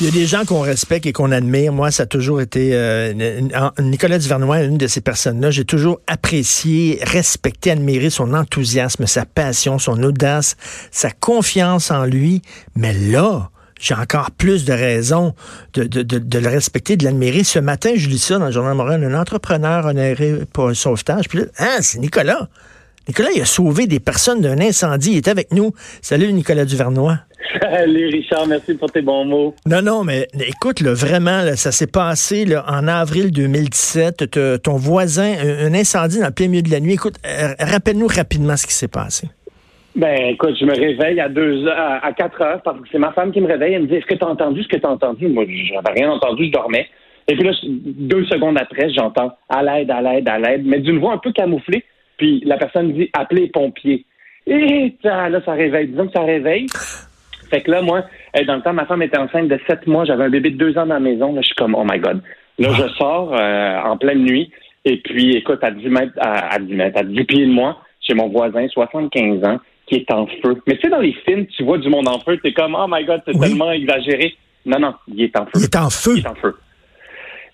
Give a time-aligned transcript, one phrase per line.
[0.00, 1.74] Il y a des gens qu'on respecte et qu'on admire.
[1.74, 3.12] Moi, ça a toujours été euh,
[3.78, 5.50] Nicolas Duvernois, une de ces personnes-là.
[5.50, 10.56] J'ai toujours apprécié, respecté, admiré son enthousiasme, sa passion, son audace,
[10.90, 12.40] sa confiance en lui.
[12.74, 15.34] Mais là, j'ai encore plus de raisons
[15.74, 17.44] de, le respecter, de l'admirer.
[17.44, 21.28] Ce matin, je lis ça dans le Journal Montréal, un entrepreneur honoré pour un sauvetage.
[21.28, 22.48] Puis là, hein, c'est Nicolas.
[23.06, 25.10] Nicolas, il a sauvé des personnes d'un incendie.
[25.12, 25.74] Il est avec nous.
[26.00, 27.18] Salut, Nicolas Duvernois.
[27.62, 29.54] Salut Richard, merci pour tes bons mots.
[29.66, 34.62] Non, non, mais écoute, là, vraiment, ça s'est passé là, en avril 2017.
[34.62, 36.94] Ton voisin, un, incendie dans le plein milieu de la nuit.
[36.94, 39.28] Écoute, euh, rappelle-nous rapidement ce qui s'est passé.
[39.96, 43.12] Ben, écoute, je me réveille à deux heures, à quatre heures, parce que c'est ma
[43.12, 43.74] femme qui me réveille.
[43.74, 45.26] Elle me dit Est-ce que tu as entendu ce que tu as entendu?
[45.28, 46.86] Moi, j'avais rien entendu, je dormais.
[47.26, 50.98] Et puis là, deux secondes après, j'entends à l'aide, à l'aide, à l'aide, mais d'une
[50.98, 51.84] voix un peu camouflée.
[52.18, 54.04] Puis la personne dit Appelez les pompiers.
[54.46, 55.88] Et là, ça réveille.
[55.88, 56.66] Disons que ça réveille.
[57.50, 58.04] Fait que là, moi,
[58.46, 60.04] dans le temps, ma femme était enceinte de sept mois.
[60.04, 61.34] J'avais un bébé de deux ans dans la maison.
[61.34, 62.22] Là, je suis comme, oh my God.
[62.58, 64.50] Là, je sors euh, en pleine nuit.
[64.84, 68.14] Et puis, écoute, à 10 mètres, à, 10 mètres, à 10 pieds de moi, j'ai
[68.14, 70.60] mon voisin, 75 ans, qui est en feu.
[70.66, 72.86] Mais tu sais, dans les films, tu vois du monde en feu, t'es comme, oh
[72.88, 74.34] my God, c'est tellement exagéré.
[74.64, 75.52] Non, non, il est en feu.
[75.56, 76.12] Il est en feu.
[76.16, 76.54] Il est en feu.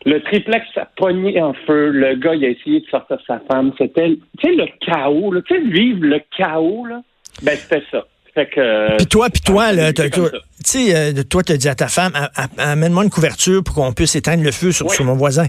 [0.04, 1.90] Le triplex a pogné en feu.
[1.90, 3.72] Le gars, il a essayé de sortir sa femme.
[3.76, 7.02] C'était, tu sais, le chaos, Tu sais, vivre le chaos, là.
[7.42, 8.04] Ben, c'était ça.
[8.44, 10.02] Puis toi, puis toi, là, tu
[10.64, 12.12] sais, euh, toi, tu as dit à ta femme,
[12.58, 15.46] amène-moi une couverture pour qu'on puisse éteindre le feu sur, mon voisin.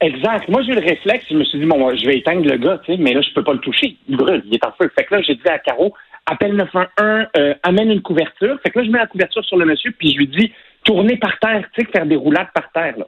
[0.00, 0.48] Exact.
[0.48, 2.80] Moi, j'ai eu le réflexe, je me suis dit, bon, je vais éteindre le gars,
[2.84, 3.96] tu sais, mais là, je peux pas le toucher.
[4.08, 4.90] Il brûle, il est en feu.
[4.96, 5.94] Fait que là, j'ai dit à Caro,
[6.26, 8.58] appelle 911, euh, amène une couverture.
[8.62, 10.52] Fait que là, je mets la couverture sur le monsieur, puis je lui dis,
[10.84, 13.06] tourner par terre, tu sais, faire des roulades par terre, là.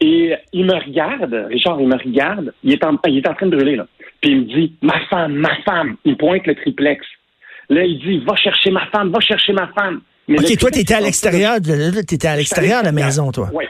[0.00, 3.46] Et il me regarde, Richard, il me regarde, il est en, il est en train
[3.46, 3.86] de brûler, là.
[4.20, 5.96] Puis il me dit, ma femme, ma femme.
[6.04, 7.04] Il pointe le triplex.
[7.70, 10.00] Là, il dit, va chercher ma femme, va chercher ma femme.
[10.28, 13.50] Mais OK, toi, tu étais à l'extérieur de, étais à l'extérieur de la maison, toi.
[13.52, 13.64] Oui,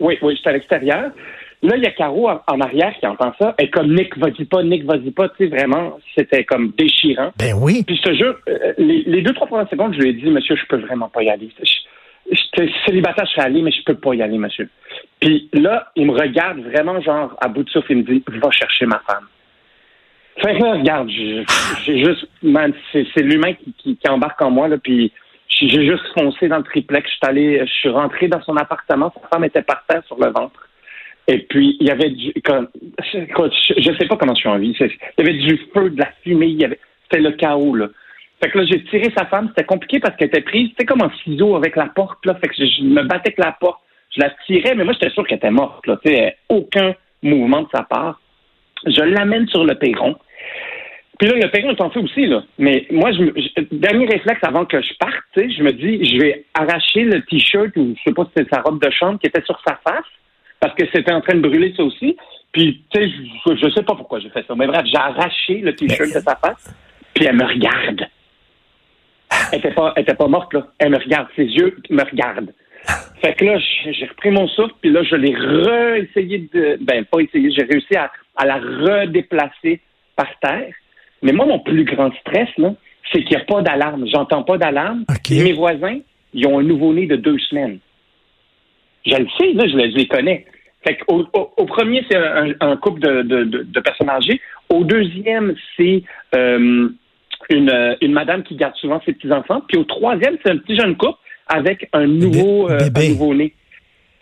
[0.00, 1.10] oui, oui, j'étais à l'extérieur.
[1.62, 3.54] Là, il y a Caro en, arrière qui entend ça.
[3.58, 5.28] Elle est comme Nick, vas-y pas, Nick, vas-y pas.
[5.28, 7.32] Tu sais, vraiment, c'était comme déchirant.
[7.38, 7.84] Ben oui.
[7.86, 10.56] Puis je te jure, euh, les, deux, trois premières secondes, je lui ai dit, monsieur,
[10.56, 11.50] je peux vraiment pas y aller.
[12.30, 14.70] J'étais célibataire, je suis allé, mais je peux pas y aller, monsieur.
[15.20, 18.50] Puis là, il me regarde vraiment, genre, à bout de souffle, il me dit, va
[18.50, 19.26] chercher ma femme.
[20.38, 21.44] Fait que là, regarde, j'ai
[22.04, 22.26] juste,
[22.92, 25.12] c'est l'humain qui, embarque en moi, là, puis
[25.48, 27.10] j'ai juste foncé dans le triplex.
[27.10, 29.12] Je suis allé, je suis rentré dans son appartement.
[29.20, 30.68] Sa femme était par terre sur le ventre.
[31.28, 34.74] Et puis, il y avait du, je sais pas comment je suis en vie.
[34.80, 36.56] Il y avait du feu, de la fumée.
[37.04, 37.88] c'était le chaos, là.
[38.42, 39.48] Fait que là, j'ai tiré sa femme.
[39.48, 40.70] C'était compliqué parce qu'elle était prise.
[40.70, 42.34] C'était comme un ciseau avec la porte, là.
[42.36, 43.80] Fait que je, me battais avec la porte.
[44.16, 45.98] Je la tirais, mais moi, j'étais sûr qu'elle était morte, là.
[46.04, 48.20] Tu sais, aucun mouvement de sa part.
[48.86, 50.16] Je l'amène sur le perron.
[51.18, 52.42] Puis là, le perron est en fait aussi, là.
[52.58, 57.04] Mais moi, je, dernier réflexe avant que je parte, je me dis, je vais arracher
[57.04, 59.60] le t-shirt ou je sais pas si c'était sa robe de chambre qui était sur
[59.66, 60.06] sa face
[60.60, 62.16] parce que c'était en train de brûler ça aussi.
[62.52, 64.54] Puis, tu sais, je, je, sais pas pourquoi j'ai fait ça.
[64.54, 66.74] Mais bref, j'ai arraché le t-shirt de sa face.
[67.14, 68.06] Puis elle me regarde.
[69.52, 70.66] Elle était pas, elle était pas morte, là.
[70.78, 71.28] Elle me regarde.
[71.36, 72.52] Ses yeux me regardent.
[73.20, 76.78] Fait que là, j'ai repris mon souffle, puis là, je l'ai re-essayé de.
[76.80, 79.80] Ben, pas essayé, j'ai réussi à, à la redéplacer
[80.16, 80.72] par terre.
[81.22, 82.72] Mais moi, mon plus grand stress, là,
[83.12, 84.06] c'est qu'il n'y a pas d'alarme.
[84.08, 85.04] J'entends pas d'alarme.
[85.30, 85.98] Mes voisins,
[86.32, 87.78] ils ont un nouveau-né de deux semaines.
[89.04, 90.46] Je le sais, là, je les, connais.
[90.86, 91.24] Fait au,
[91.66, 94.40] premier, c'est un, couple de, personnes âgées.
[94.70, 96.02] Au deuxième, c'est
[96.34, 96.88] euh,
[97.50, 99.62] une, une madame qui garde souvent ses petits-enfants.
[99.68, 102.78] Puis au troisième, c'est un petit jeune couple avec un nouveau, euh,
[103.08, 103.52] nouveau-né.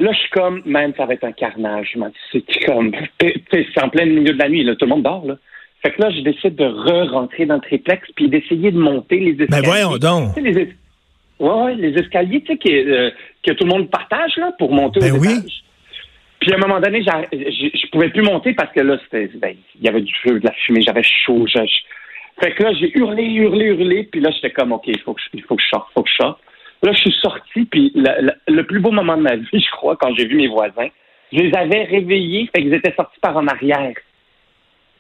[0.00, 1.96] Là, je suis comme, man, ça va être un carnage.
[2.30, 5.36] C'est comme, c'est en plein milieu de la nuit, là, tout le monde dort, là.
[5.82, 9.42] Fait que là, je décide de re-rentrer dans le triplex puis d'essayer de monter les
[9.42, 9.62] escaliers.
[9.62, 10.34] Ben voyons donc.
[10.34, 10.74] Tu sais, les,
[11.38, 13.10] ouais, les escaliers, tu sais, euh,
[13.44, 15.62] que, tout le monde partage, là, pour monter ben aux oui.
[16.40, 19.54] Puis à un moment donné, je, je pouvais plus monter parce que là, c'était, ben,
[19.76, 21.46] il y avait du feu, de la fumée, j'avais chaud.
[22.40, 25.22] fait que là, j'ai hurlé, hurlé, hurlé, puis là, j'étais comme, OK, il faut que,
[25.46, 26.40] faut que je sorte, faut que je sorte.
[26.82, 30.14] Là, je suis sorti, puis le plus beau moment de ma vie, je crois, quand
[30.16, 30.88] j'ai vu mes voisins,
[31.32, 33.94] je les avais réveillés, fait qu'ils étaient sortis par en arrière.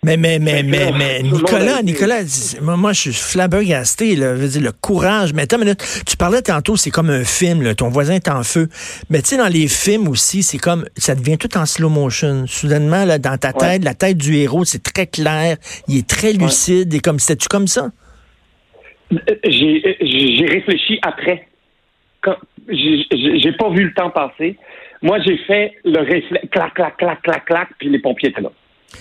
[0.04, 2.22] Mais, mais, mais, mais, mais, Nicolas, Nicolas,
[2.60, 4.36] moi, je suis flabbergasté, là.
[4.36, 5.34] Je veux dire, le courage.
[5.34, 5.84] Mais attends une minute.
[6.06, 7.74] Tu parlais tantôt, c'est comme un film, là.
[7.74, 8.68] Ton voisin est en feu.
[9.10, 12.46] Mais tu sais, dans les films aussi, c'est comme, ça devient tout en slow motion.
[12.46, 15.56] Soudainement, là, dans ta tête, la tête du héros, c'est très clair.
[15.88, 16.94] Il est très lucide.
[16.94, 17.90] Et comme, c'était-tu comme ça?
[19.10, 21.47] J'ai réfléchi après.
[22.68, 24.56] J'ai pas vu le temps passer.
[25.02, 28.50] Moi, j'ai fait le réflexe, clac, clac, clac, clac, clac, puis les pompiers étaient là.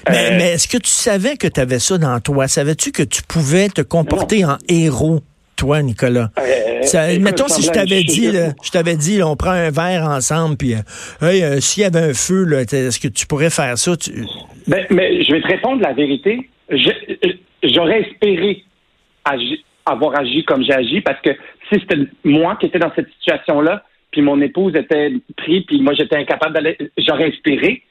[0.10, 2.48] Mais, euh, mais est-ce que tu savais que tu avais ça dans toi?
[2.48, 5.22] Savais-tu que tu pouvais te comporter en héros?
[5.58, 6.30] toi, Nicolas?
[6.38, 8.30] Euh, mettons si je t'avais dit,
[8.64, 10.78] je t'avais dit, on prend un verre ensemble, puis euh,
[11.24, 13.92] euh, s'il y avait un feu, est-ce que tu pourrais faire ça?
[14.68, 16.48] Ben, mais je vais te répondre la vérité.
[17.64, 18.64] J'aurais espéré
[19.92, 21.32] avoir agi comme j'ai agi parce que
[21.70, 25.94] si c'était moi qui étais dans cette situation-là, puis mon épouse était prise, puis moi
[25.94, 27.84] j'étais incapable d'aller, j'aurais espéré.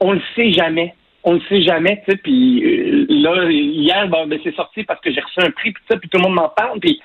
[0.00, 0.94] On le sait jamais
[1.24, 5.10] on ne sait jamais, tu sais, puis euh, là, hier, ben, c'est sorti parce que
[5.10, 7.00] j'ai reçu un prix, puis ça, puis tout le monde m'en parle, puis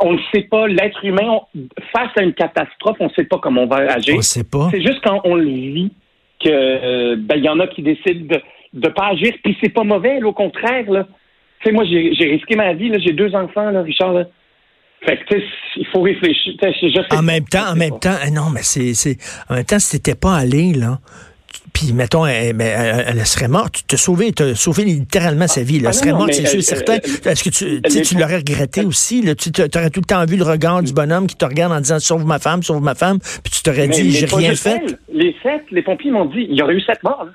[0.00, 1.40] on ne sait pas, l'être humain,
[1.92, 4.14] face à une catastrophe, on ne sait pas comment on va agir.
[4.16, 4.68] On sait pas.
[4.70, 5.92] C'est juste quand on le vit
[6.42, 8.40] que, euh, ben, il y en a qui décident de
[8.74, 11.06] ne pas agir, puis c'est pas mauvais, au contraire, là.
[11.62, 14.24] Tu sais, moi, j'ai risqué ma vie, là, j'ai deux enfants, là, Richard, là.
[15.04, 16.54] Fait que, tu sais, il faut réfléchir.
[17.10, 19.16] en même temps, en même temps, non, mais c'est,
[19.48, 20.98] en même temps, si t'étais pas allé, là,
[21.72, 23.74] puis mettons, elle, elle, serait morte.
[23.74, 25.78] Tu t'as sauvé, as sauvé littéralement sa vie.
[25.78, 26.96] Elle ah, serait morte, c'est sûr, certain.
[26.96, 29.22] Est-ce que tu, tu l'aurais regretté aussi?
[29.22, 29.34] Là?
[29.34, 31.98] Tu aurais tout le temps vu le regard du bonhomme qui te regarde en disant
[31.98, 34.80] sauve ma femme, sauve ma femme, puis tu t'aurais dit j'ai rien fait.
[35.12, 37.26] Les sept, les pompiers m'ont dit il y aurait eu sept morts.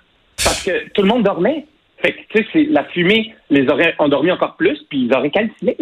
[0.43, 1.65] parce que tout le monde dormait.
[1.99, 5.75] Fait que, tu sais, la fumée les aurait endormis encore plus, puis ils auraient calciné.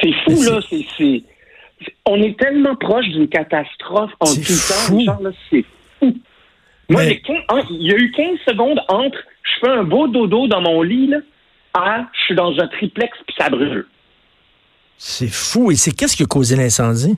[0.00, 0.60] C'est fou, là.
[0.98, 1.22] C'est,
[2.06, 5.32] on est tellement proche d'une catastrophe en tout temps.
[5.50, 5.64] C'est
[5.98, 6.14] fou.
[6.88, 10.82] Moi, il y a eu 15 secondes entre je fais un beau dodo dans mon
[10.82, 11.18] lit là,
[11.74, 13.86] à je suis dans un triplex puis ça brûle.
[14.98, 15.70] C'est fou.
[15.70, 17.16] Et c'est qu'est-ce qui a causé l'incendie?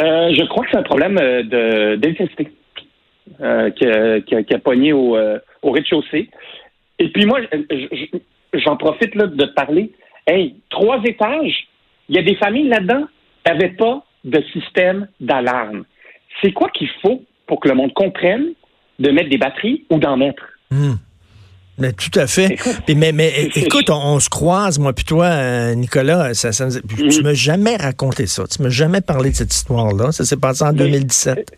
[0.00, 1.96] Euh, je crois que c'est un problème euh,
[3.40, 5.12] euh, qui, a, pogné au,
[5.62, 6.30] rez-de-chaussée.
[6.98, 7.40] Et puis moi,
[8.54, 9.92] j'en profite là, de te parler.
[10.26, 11.68] Hey, trois étages,
[12.08, 13.06] il y a des familles là-dedans
[13.44, 15.84] qui n'avaient pas de système d'alarme.
[16.42, 18.52] C'est quoi qu'il faut pour que le monde comprenne
[18.98, 20.42] de mettre des batteries ou d'en mettre?
[20.70, 20.94] Hmm.
[21.78, 22.56] Mais tout à fait.
[22.88, 26.32] mais, mais écoute, on, se croise, moi puis toi, euh, Nicolas.
[26.32, 27.08] Ça, ça, hmm.
[27.08, 28.44] Tu m'as jamais raconté ça.
[28.46, 30.10] Tu m'as jamais parlé de cette histoire-là.
[30.12, 31.52] Ça s'est passé en 2017.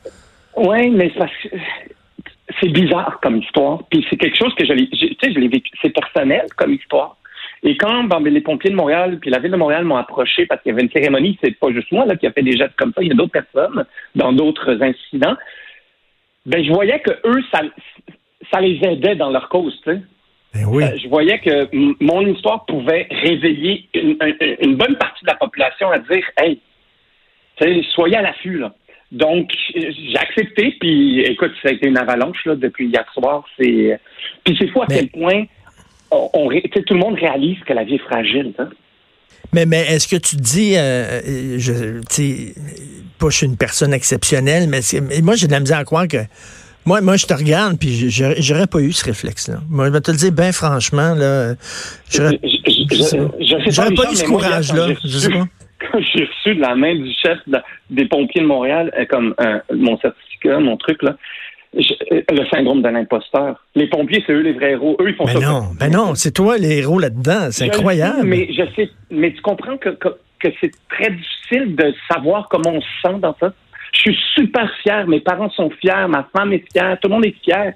[0.57, 1.13] Oui, mais
[2.61, 3.83] c'est bizarre comme histoire.
[3.91, 5.71] Puis c'est quelque chose que je l'ai, tu sais, je l'ai vécu.
[5.83, 7.17] C'est personnel comme histoire.
[7.63, 10.63] Et quand ben, les pompiers de Montréal puis la ville de Montréal m'ont approché parce
[10.63, 12.77] qu'il y avait une cérémonie, c'est pas juste moi là qui a fait des gestes
[12.77, 13.85] comme ça, il y a d'autres personnes
[14.15, 15.37] dans d'autres incidents
[16.49, 17.61] ben je voyais que eux, ça,
[18.51, 20.01] ça les aidait dans leur cause, tu sais.
[20.55, 20.83] Ben oui.
[20.83, 21.69] Euh, je voyais que
[22.03, 26.59] mon histoire pouvait réveiller une, bonne partie de la population à dire Hey,
[27.93, 28.75] soyez à l'affût, là.
[29.11, 33.45] Donc, j'ai accepté, puis écoute, ça a été une avalanche là, depuis hier soir.
[33.59, 33.99] C'est
[34.45, 35.45] Puis c'est fou à quel point
[36.11, 38.53] on, tout le monde réalise que la vie est fragile.
[38.59, 38.69] Hein?
[39.53, 42.03] Mais, mais est-ce que tu dis, euh, je,
[43.19, 44.81] pas je suis une personne exceptionnelle, mais,
[45.23, 46.19] moi j'ai de la misère à croire que
[46.85, 49.61] moi, moi je te regarde puis j'aurais pas eu ce réflexe-là.
[49.69, 51.55] Moi, je vais te le dire bien franchement là,
[52.11, 52.39] j'aurais
[53.95, 54.89] pas eu ce courage-là.
[55.03, 55.47] Je sais pas.
[56.15, 57.39] J'ai reçu de la main du chef
[57.91, 61.17] des pompiers de Montréal, euh, comme euh, mon certificat, mon truc là,
[61.75, 63.65] le syndrome de l'imposteur.
[63.75, 64.97] Les pompiers, c'est eux les vrais héros.
[65.01, 65.39] Eux, ils font ça.
[65.39, 67.49] Non, ben non, c'est toi les héros là-dedans.
[67.51, 68.25] C'est incroyable.
[68.25, 70.09] mais je sais, mais tu comprends que, que,
[70.61, 73.53] c'est très difficile de savoir comment on se sent dans ça.
[73.93, 75.07] Je suis super fier.
[75.07, 76.07] Mes parents sont fiers.
[76.09, 76.99] Ma femme est fière.
[77.01, 77.73] Tout le monde est fier.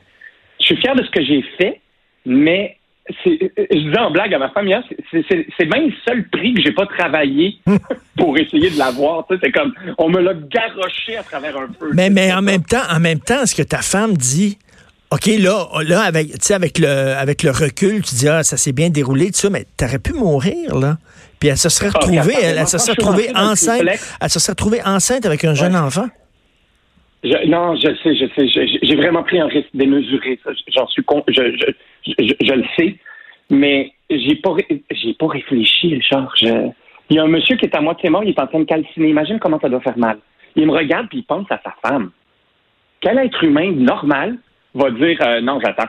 [0.61, 1.81] Je suis fier de ce que j'ai fait,
[2.25, 2.77] mais
[3.09, 6.73] je disais en blague à ma femme hier, c'est même le seul prix que j'ai
[6.73, 7.59] pas travaillé
[8.17, 9.27] pour essayer de l'avoir.
[9.43, 11.91] C'est comme, on me l'a garoché à travers un peu.
[11.95, 14.59] Mais, mais en même temps, en même temps, ce que ta femme dit,
[15.11, 18.89] OK, là, là avec, avec, le, avec le recul, tu dis, ah, ça s'est bien
[18.89, 20.97] déroulé, tout ça, mais t'aurais pu mourir, là.
[21.39, 23.83] Puis elle se serait ah, retrouvée, elle, se serait retrouvée enceinte.
[24.21, 26.07] Elle se serait retrouvée enceinte avec un jeune enfant.
[27.25, 28.82] non, je sais, je sais.
[28.93, 30.39] J'ai vraiment pris un risque démesuré.
[30.69, 32.95] J'en suis con, je, le sais,
[33.49, 34.55] mais j'ai pas,
[34.91, 35.99] j'ai pas réfléchi,
[37.09, 38.65] il y a un monsieur qui est à moitié mort, il est en train de
[38.65, 39.09] calciner.
[39.09, 40.19] Imagine comment ça doit faire mal.
[40.57, 42.11] Il me regarde puis il pense à sa femme.
[43.01, 44.37] Quel être humain normal
[44.75, 45.89] va dire euh, non, j'attends?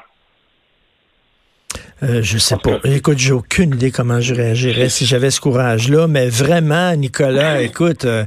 [2.04, 2.80] Euh, je sais pas.
[2.84, 8.06] Écoute, j'ai aucune idée comment je réagirais si j'avais ce courage-là, mais vraiment, Nicolas, écoute,
[8.06, 8.24] euh,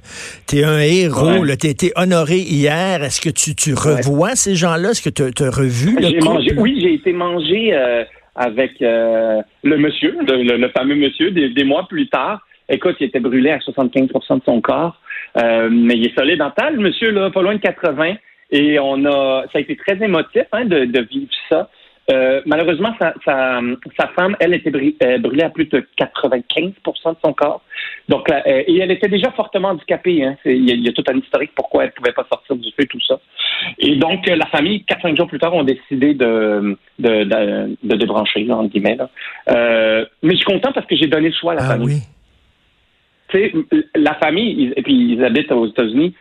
[0.49, 3.02] tu es un héros, tu as été honoré hier.
[3.02, 4.90] Est-ce que tu, tu revois ces gens-là?
[4.90, 8.04] Est-ce que tu as, revu le Oui, j'ai été mangé euh,
[8.37, 12.47] avec euh, le monsieur, le, fameux monsieur, des, mois plus tard.
[12.68, 15.00] Écoute, il était brûlé à 75% de son corps,
[15.38, 18.14] euh, mais il est solide en le monsieur, là, pas loin de 80.
[18.50, 21.71] Et on a, ça a été très émotif hein, de, de vivre ça.
[22.09, 23.61] Euh, malheureusement, sa, sa,
[23.99, 24.71] sa, femme, elle, était
[25.03, 27.63] euh, brûlée à plus de 95% de son corps.
[28.09, 30.23] Donc, euh, et elle était déjà fortement handicapée.
[30.23, 30.37] Hein.
[30.45, 33.01] Il, y a, tout un historique pourquoi elle ne pouvait pas sortir du feu, tout
[33.01, 33.19] ça.
[33.79, 37.97] Et donc, la famille, quatre cinq jours plus tard, ont décidé de, de, de, de
[37.97, 38.97] débrancher, là, entre guillemets.
[38.97, 39.11] Là.
[40.23, 41.87] mais je suis content parce que j'ai donné le choix à la ah, famille.
[41.89, 42.03] Oui.
[43.29, 43.53] Tu sais,
[43.97, 46.15] la famille, et puis ils habitent aux États-Unis,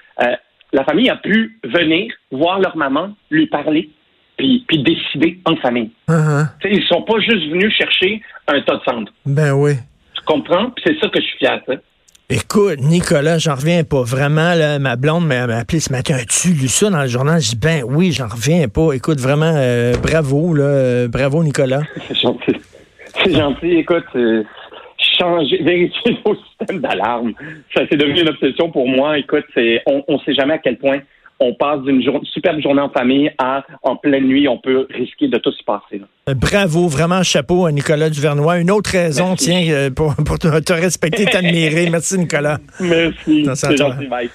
[0.74, 3.92] la famille a pu venir voir leur maman, lui parler,
[4.38, 5.92] puis, décider en famille.
[6.10, 6.48] Uh-huh.
[6.65, 9.12] Ils sont pas juste venus chercher un tas de cendres.
[9.25, 9.74] Ben oui.
[10.13, 10.70] Tu comprends?
[10.72, 11.62] Puis c'est ça que je suis fier.
[12.30, 14.01] Écoute, Nicolas, j'en reviens pas.
[14.01, 16.15] Vraiment, là, ma blonde m'a appelé ce matin.
[16.15, 17.39] As-tu lu ça dans le journal?
[17.39, 18.94] Je dis, ben oui, j'en reviens pas.
[18.94, 21.84] Écoute, vraiment, euh, bravo, là, euh, bravo, Nicolas.
[22.08, 22.56] C'est gentil.
[23.24, 23.72] C'est gentil.
[23.77, 24.06] Écoute,
[25.20, 27.34] changer, vérifier nos systèmes d'alarme.
[27.75, 29.18] Ça s'est devenu une obsession pour moi.
[29.18, 31.00] Écoute, c'est, on ne sait jamais à quel point
[31.39, 35.38] on passe d'une superbe journée en famille à en pleine nuit, on peut risquer de
[35.38, 36.01] tout se passer.
[36.30, 38.60] Euh, bravo, vraiment chapeau à Nicolas Duvernois.
[38.60, 41.89] Une autre raison, tiens, euh, pour, pour te, respecter, t'admirer.
[41.92, 42.58] Merci, Nicolas.
[42.80, 43.46] Merci.
[43.54, 44.32] C'est gentil, Mike.